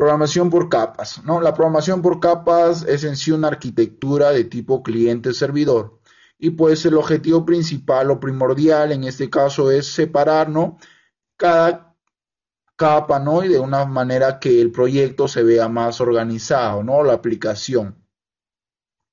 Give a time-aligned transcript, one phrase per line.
[0.00, 1.42] Programación por capas, ¿no?
[1.42, 6.00] La programación por capas es en sí una arquitectura de tipo cliente-servidor
[6.38, 10.78] y pues el objetivo principal o primordial en este caso es separar, ¿no?
[11.36, 11.94] Cada
[12.76, 13.44] capa, ¿no?
[13.44, 17.04] Y de una manera que el proyecto se vea más organizado, ¿no?
[17.04, 18.02] La aplicación.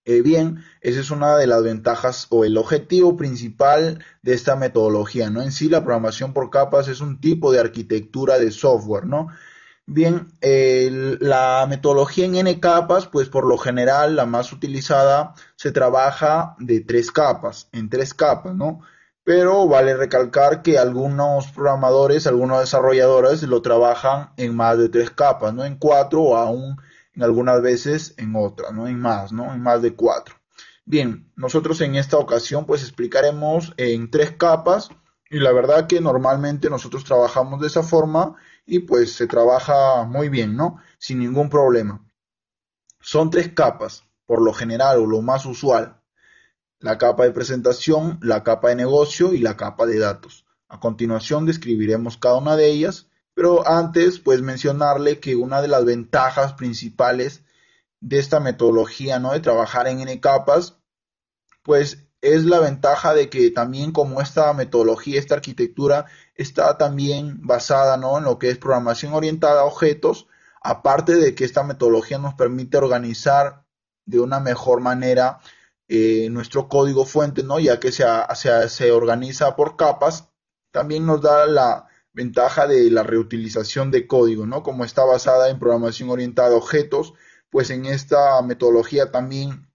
[0.06, 5.30] Eh, bien, esa es una de las ventajas o el objetivo principal de esta metodología,
[5.30, 5.42] ¿no?
[5.42, 9.28] En sí, la programación por capas es un tipo de arquitectura de software, ¿no?
[9.90, 16.58] Bien, la metodología en N capas, pues por lo general la más utilizada se trabaja
[16.60, 18.82] de tres capas, en tres capas, ¿no?
[19.24, 25.54] Pero vale recalcar que algunos programadores, algunos desarrolladores lo trabajan en más de tres capas,
[25.54, 25.64] ¿no?
[25.64, 26.76] En cuatro o aún
[27.14, 28.90] en algunas veces en otras, ¿no?
[28.90, 29.54] En más, ¿no?
[29.54, 30.36] En más de cuatro.
[30.84, 34.90] Bien, nosotros en esta ocasión pues explicaremos en tres capas
[35.30, 40.30] y la verdad que normalmente nosotros trabajamos de esa forma y pues se trabaja muy
[40.30, 40.78] bien, ¿no?
[40.98, 42.06] Sin ningún problema.
[43.00, 46.02] Son tres capas, por lo general o lo más usual.
[46.80, 50.46] La capa de presentación, la capa de negocio y la capa de datos.
[50.68, 55.86] A continuación describiremos cada una de ellas, pero antes pues mencionarle que una de las
[55.86, 57.44] ventajas principales
[58.00, 59.34] de esta metodología, ¿no?
[59.34, 60.78] De trabajar en N capas,
[61.64, 67.98] pues es la ventaja de que también como esta metodología, esta arquitectura está también basada
[67.98, 68.18] ¿no?
[68.18, 70.28] en lo que es programación orientada a objetos,
[70.62, 73.64] aparte de que esta metodología nos permite organizar
[74.06, 75.40] de una mejor manera
[75.88, 77.60] eh, nuestro código fuente, ¿no?
[77.60, 80.30] ya que se, se, se organiza por capas,
[80.72, 84.64] también nos da la ventaja de la reutilización de código, ¿no?
[84.64, 87.14] Como está basada en programación orientada a objetos,
[87.52, 89.67] pues en esta metodología también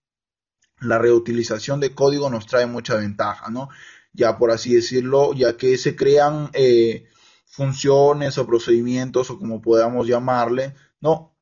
[0.82, 3.68] la reutilización de código nos trae mucha ventaja, ¿no?
[4.12, 7.08] ya por así decirlo, ya que se crean eh,
[7.46, 11.36] funciones o procedimientos o como podamos llamarle, ¿no?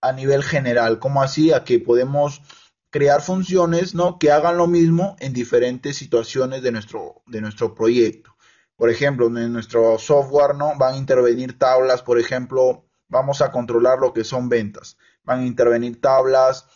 [0.00, 2.42] A nivel general, como así, a que podemos
[2.90, 4.18] crear funciones, ¿no?
[4.18, 8.36] Que hagan lo mismo en diferentes situaciones de nuestro, de nuestro proyecto.
[8.76, 10.76] Por ejemplo, en nuestro software, ¿no?
[10.76, 14.96] Van a intervenir tablas, por ejemplo, vamos a controlar lo que son ventas.
[15.24, 16.66] Van a intervenir tablas,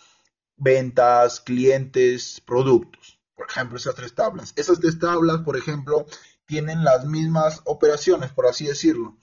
[0.56, 4.52] ventas, clientes, productos por ejemplo, esas tres tablas.
[4.56, 6.06] Esas tres tablas, por ejemplo,
[6.46, 9.18] tienen las mismas operaciones, por así decirlo.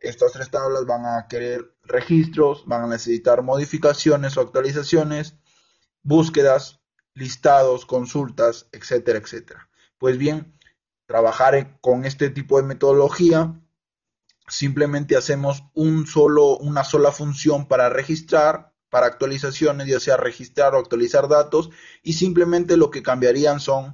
[0.00, 5.36] Estas tres tablas van a querer registros, van a necesitar modificaciones o actualizaciones,
[6.02, 6.80] búsquedas,
[7.14, 9.70] listados, consultas, etcétera, etcétera.
[9.98, 10.58] Pues bien,
[11.06, 13.60] trabajar con este tipo de metodología,
[14.48, 20.78] simplemente hacemos un solo, una sola función para registrar para actualizaciones, ya sea registrar o
[20.78, 21.70] actualizar datos,
[22.04, 23.92] y simplemente lo que cambiarían son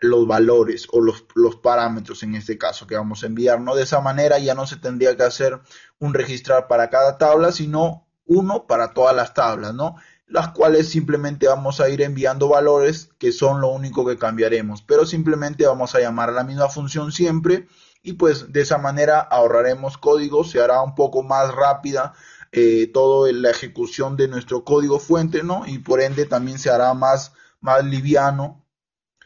[0.00, 1.24] los valores o los,
[1.62, 3.58] parámetros en este caso que vamos a enviar.
[3.62, 3.74] ¿no?
[3.74, 5.60] De esa manera ya no se tendría que hacer
[5.98, 9.96] un registrar para cada tabla, sino uno para todas las tablas, ¿no?
[10.26, 15.06] Las cuales simplemente vamos a ir enviando valores que son lo único que cambiaremos, pero
[15.06, 17.66] simplemente vamos a llamar a la misma función siempre
[18.02, 22.12] y pues de esa manera ahorraremos código, se hará un poco más rápida
[22.56, 25.66] eh, toda la ejecución de nuestro código fuente, ¿no?
[25.66, 28.64] Y por ende también se hará más, más liviano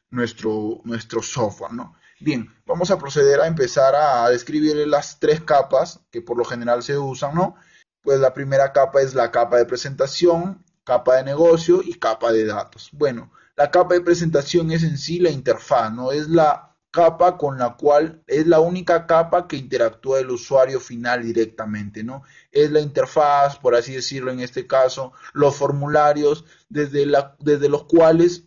[0.08, 1.94] nuestro, nuestro software, ¿no?
[2.20, 6.82] Bien, vamos a proceder a empezar a describir las tres capas que por lo general
[6.82, 7.56] se usan, ¿no?
[8.00, 12.46] Pues la primera capa es la capa de presentación, capa de negocio y capa de
[12.46, 12.88] datos.
[12.92, 16.12] Bueno, la capa de presentación es en sí la interfaz, ¿no?
[16.12, 21.22] Es la capa con la cual es la única capa que interactúa el usuario final
[21.22, 22.22] directamente, ¿no?
[22.50, 28.44] Es la interfaz, por así decirlo en este caso, los formularios desde, los cuales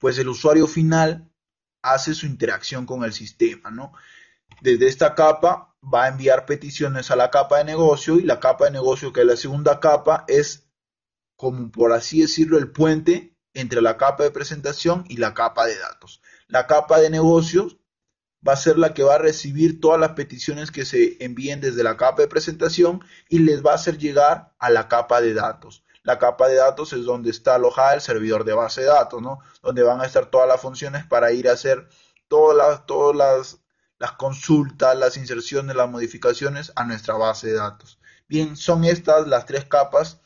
[0.00, 1.30] pues el usuario final
[1.82, 3.92] hace su interacción con el sistema, ¿no?
[4.60, 8.66] Desde esta capa va a enviar peticiones a la capa de negocio y la capa
[8.66, 10.66] de negocio, que es la segunda capa, es
[11.36, 15.78] como por así decirlo el puente entre la capa de presentación y la capa de
[15.78, 16.20] datos.
[16.48, 17.78] La capa de negocios
[18.46, 21.82] va a ser la que va a recibir todas las peticiones que se envíen desde
[21.82, 25.84] la capa de presentación y les va a hacer llegar a la capa de datos.
[26.02, 29.38] La capa de datos es donde está alojada el servidor de base de datos, ¿no?
[29.62, 31.88] Donde van a estar todas las funciones para ir a hacer
[32.28, 32.82] todas
[33.16, 37.98] las, consultas, las inserciones, las modificaciones a nuestra base de datos.
[38.28, 40.20] Bien, son estas las tres capas